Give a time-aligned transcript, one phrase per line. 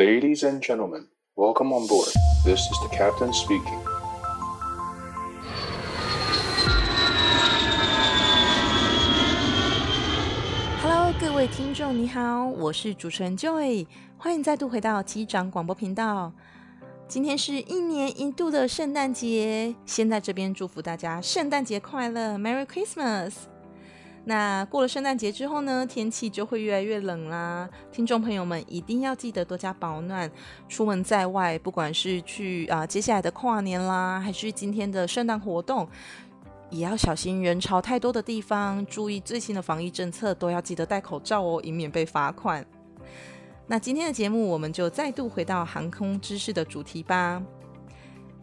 [0.00, 2.08] Ladies and gentlemen, welcome on board.
[2.42, 3.78] This is the captain speaking.
[10.80, 13.86] Hello，各位听众，你好，我是主持人 Joy，
[14.16, 16.32] 欢迎再度回到机长广播频道。
[17.06, 23.32] 今天是一年一度的圣诞节，先在这边祝福大家圣诞节快乐，Merry Christmas。
[24.24, 27.68] 那过了圣诞节之后呢，天气就会越来越冷啦。
[27.90, 30.30] 听众朋友们一定要记得多加保暖，
[30.68, 35.88] 出门在外，不管是去啊、接下来的跨年啦，还是今天的圣诞活动，
[36.68, 42.64] 也要小心人潮太多的地方，注意最新的防疫政策，都要记得戴口罩哦，以免被罚款。
[43.66, 47.42] 那今天的节目，我们就再度回到航空知识的主题吧。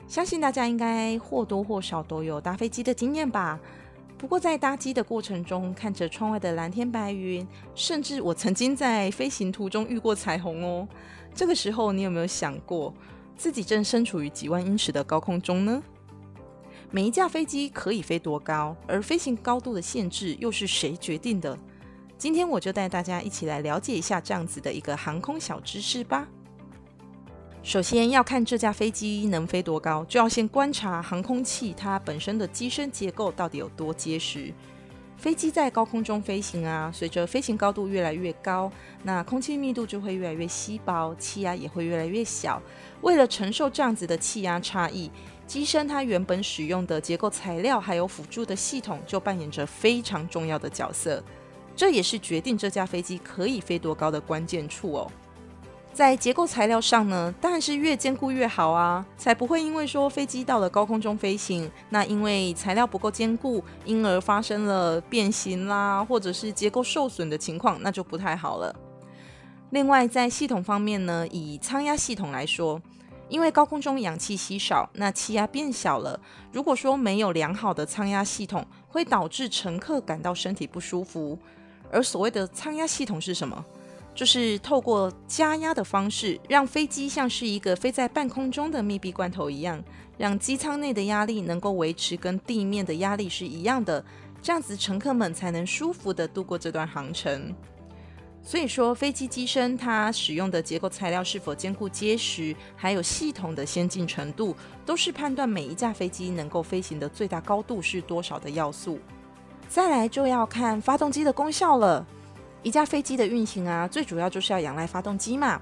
[0.08, 3.60] 相信大家应该或多或少都有搭飞机的经验吧。
[4.18, 10.88] 不过，在搭机的过程中，看着窗外的蓝天白云，甚至我曾经在飞行途中遇过彩虹哦。
[11.36, 12.92] 这个时候，你有没有想过，
[13.36, 15.84] 自己正身处于几万英尺的高空中呢？
[16.90, 21.56] 每一架飞机可以飞多高，而飞行高度的限制又是谁决定的？
[22.18, 26.28] 今天我就带大家一起来了解一下这样子的一个航空小知识吧。
[27.68, 34.54] 首先要看这架飞机能飞多高，就要先观察航空器它本身的机身结构到底有多结实。
[35.18, 38.72] 飞机在高空中飞行啊，随着飞行高度越来越高，
[39.04, 42.64] 那空气密度就会越来越稀薄，气压也会越来越小。
[43.02, 45.12] 为了承受这样子的气压差异，
[45.46, 51.22] 机身它原本使用的结构材料还有辅助的系统就扮演着非常重要的角色。
[51.76, 55.12] 这也是决定这架飞机可以飞多高的关键处哦。
[55.98, 68.76] 在结构材料上呢，当然是越坚固越好啊，才不会因为说飞机到了高空中飞行，那因为材料不够坚固，因而发生了变形啦，或者是结构受损的情况，那就不太好了。
[69.72, 72.80] 另外，在系统方面呢，以舱压系统来说，
[73.28, 76.20] 因为高空中氧气稀少，那气压变小了，
[76.52, 81.40] 如果说没有良好的舱压系统，会导致乘客感到身体不舒服。
[81.92, 83.66] 而所谓的舱压系统是什么？
[84.18, 89.80] 就是透过加压的方式，让飞机像是一个飞在半空中的密闭罐头一样，
[90.18, 94.04] 让机舱内的压力能够维持跟地面的压力是一样的，
[94.42, 97.56] 这样子乘客们才能舒服地度过这段航程。
[98.42, 108.98] 所以说，飞机机身它使用的结构材料是否坚固结实，还有系统的先进程度，都是判断每一架飞机能够飞行的最大高度是多少的要素。
[109.70, 112.04] 再来就要看发动机的功效了。
[112.64, 115.62] 一架飞机的运行啊，最主要就是要仰赖发动机嘛。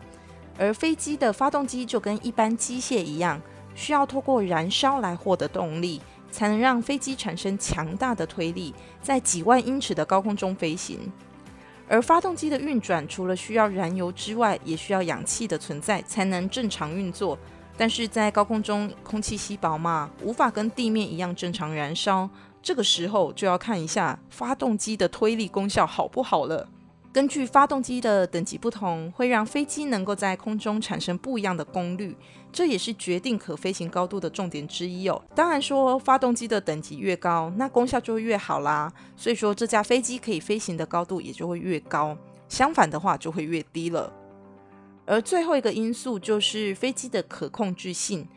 [0.58, 3.42] 而飞机的发动机就跟一般机械一样，
[3.76, 6.02] 需要透过燃烧来获得动力，
[6.32, 11.12] 才能让飞机产生强大的推力，在几万英尺的高空中飞行。
[11.88, 17.38] 而发动机的运转，除了需要燃油之外，也需要氧气的存在，才能正常运作。
[17.78, 22.30] 但是在高空中，空气稀薄嘛，无法跟地面一样正常燃烧。
[22.64, 26.68] 这个时候就要看一下发动机的推力功效好不好了。
[27.16, 32.14] 根据发动机的等级不同，会让飞机能够在空中产生不一样的功率，
[32.52, 35.24] 这也是决定可飞行高度的重点之一哦。
[35.34, 38.92] 当然说，发动机的等级越高，那功效就会越好啦。
[39.16, 42.18] 所以说，这架飞机可以飞行的高度也就会越高，
[42.50, 44.12] 相反的话就会越低了。
[45.06, 48.28] 而最后一个因素就是飞机的可控制性。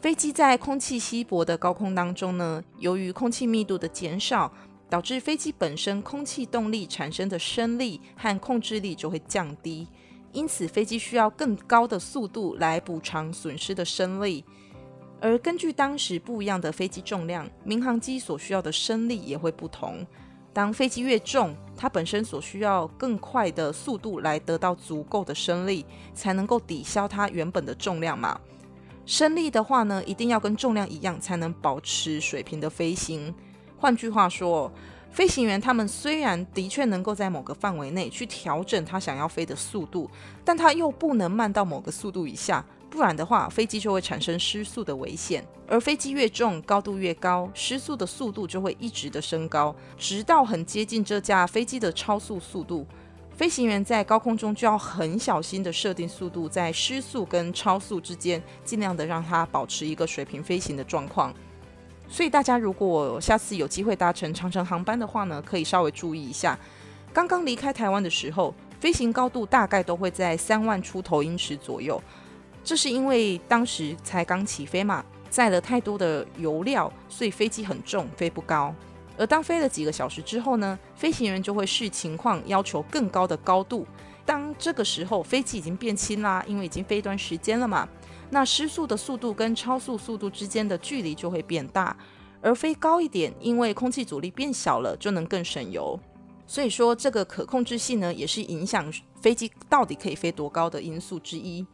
[0.00, 4.52] 飞机在空气稀薄的高空当中呢，由于空气密度的减少，
[4.92, 9.88] 导致飞机本身空气动力产生的升力和控制力就会降低，
[10.32, 14.44] 因此飞机需要更高的速度来补偿损失的升力。
[15.18, 20.06] 而根据当时不一样的飞机重量，民航机所需要的升力也会不同。
[20.52, 28.38] 当飞机越重，它本身所需要更快的速度来得到足够的升力，才能够抵消它原本的重量嘛。
[29.06, 33.34] 升力的话呢，一定要跟重量一样，才能保持水平的飞行。
[33.82, 34.70] 换句话说，
[35.10, 40.08] 飞行员他们虽然的确能够在某个范围内去调整他想要飞的速度，
[40.44, 45.44] 但他又不能慢到某个速度以下，不然的话，飞机就会产生失速的危险。
[45.66, 52.86] 而飞机越重，高度越高，失速的速度就会一直的升高，直到很接近这架飞机的超速速度。
[53.36, 61.34] 飞行员在高空中就要很小心的设定速度，在失速跟超速之间，尽量的让它保持一个水平飞行的状况。
[62.12, 66.58] 所以大家如果下次有机会搭乘长城航班的话呢，可以稍微注意一下。
[67.10, 71.98] 刚刚离开台湾的时候，飞行高度大概都会在三万出头英尺左右。
[72.62, 78.74] 这是因为当时才刚起飞嘛，载了太多的油料，所以飞机很重，飞不高。
[79.16, 83.86] 而当飞了几个小时之后呢，飞行员就会视情况要求更高的高度，
[84.26, 87.88] 当这个时候飞机已经变轻啦，因为已经飞一段时间了嘛，
[88.34, 91.94] 那失速的速度跟超速速度之间的距离就会变大，
[92.40, 96.00] 而飞高一点，因为空气阻力变小了，就能更省油。
[96.46, 98.90] 所以说，这个可控制性呢，也是影响
[99.20, 101.66] 飞机到底可以飞多高的因素之一。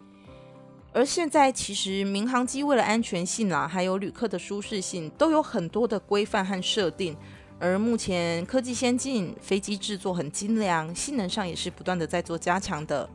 [0.92, 7.16] 而现在，其实民航机为了安全性啦，还有旅客的舒适性，都有很多的规范和设定。
[7.60, 13.08] 而目前科技先进，飞机制作很精良，性能上也是不断的在做加强的。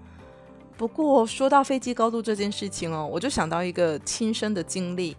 [0.83, 5.15] 不过，说到飞机高度这件事情哦，我就想到一个亲身的经历。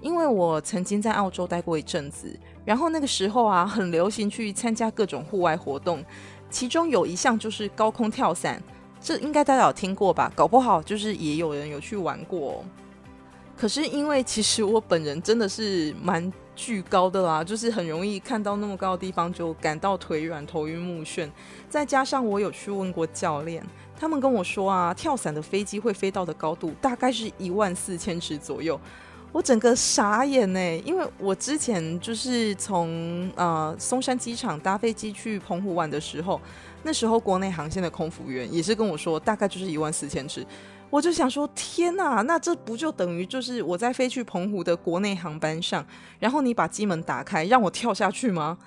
[0.00, 6.04] 因为我曾经在澳洲待过一阵子，然后那个时候啊，很流行去参加各种户外活动，
[6.50, 8.60] 其中有一项就是高空跳伞，
[9.00, 10.32] 这应该大家有听过吧？
[10.34, 12.64] 搞不好就是也有人有去玩过。
[13.56, 21.30] 可是因为其实我本人真的是蛮惧高的啦，就是很容易看到那么高的地方就感到腿软、头晕目眩，
[21.70, 23.64] 再加上我有去问过教练，
[24.04, 28.78] 他们跟我说啊，跳伞的飞机会飞到的高度大概是一万四千尺左右。
[29.32, 36.38] 我整个傻眼呢，因为我之前就是从呃松山机场搭飞机去澎湖玩的时候，
[36.82, 40.46] 那时候国内航线的空服员也是跟我说，大概就是一万四千尺。
[40.90, 45.82] 我就想说，天哪，那这不就等于就是我在飞去澎湖的国内航班上，
[46.20, 48.58] 然后你把机门打开让我跳下去吗？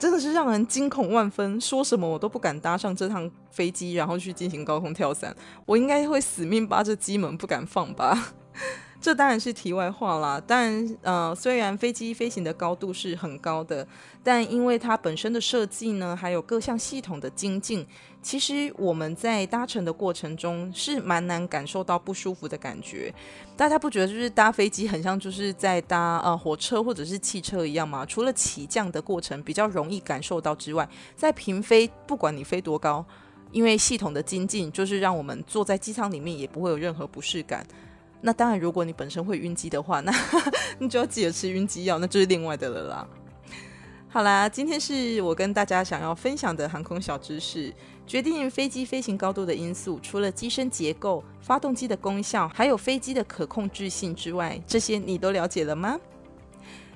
[0.00, 5.36] 真的是让人惊恐万分，说什么我都不敢搭上这趟飞机，然后去进行高空跳伞，
[5.66, 8.32] 我应该会死命扒着机门不敢放吧。
[9.00, 10.40] 这当然是题外话啦。
[10.46, 13.86] 但呃，虽然飞机飞行的高度是很高的，
[14.22, 17.86] 但因为它本身的设计呢，还有各项系统的精进，
[18.20, 23.12] 其实我们在搭乘的过程中是蛮难感受到不舒服的感觉。
[23.56, 28.04] 大家不觉得就是搭飞机很像就是在搭呃火车或者是汽车一样吗？
[28.04, 33.04] 除了起降的过程比较容易感受到之外，在平飞，不管你飞多高，
[33.50, 37.66] 因为系统的精进，就是让我们坐在机舱里面也不会有任何不适感。
[38.20, 40.12] 那当然，如果你本身会晕机的话， 那
[40.78, 43.08] 你就要记得吃晕机药，那就是另外的了啦。
[44.08, 47.72] 好啦，今天是我跟大家想要分享的航空小知识。
[48.06, 55.96] 决定飞机飞行高度的因素，除了机身结构、发动机的功效，还有飞机的可控制性之外，这些你都了解了吗？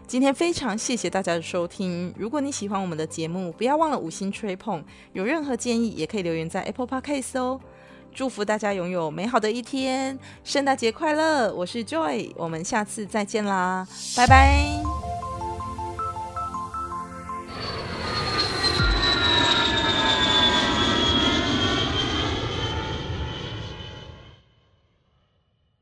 [0.08, 2.12] 今天非常谢谢大家的收听。
[2.18, 4.84] 如果你喜欢我们的节目，不要忘了五星吹捧。
[5.12, 7.60] 有任何建议，也可以留言在 Apple Podcast 哦。
[8.14, 11.52] 祝福大家拥有美好的一天，圣诞节快乐！
[11.52, 14.93] 我是 Joy，我们下次再见啦，拜拜。